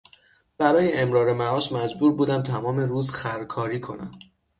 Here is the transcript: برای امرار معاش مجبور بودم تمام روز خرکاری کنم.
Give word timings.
برای 0.57 0.93
امرار 0.93 1.33
معاش 1.33 1.71
مجبور 1.71 2.11
بودم 2.13 2.41
تمام 2.43 2.79
روز 2.79 3.09
خرکاری 3.09 3.79
کنم. 3.79 4.11